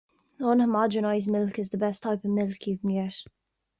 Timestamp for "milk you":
2.31-2.79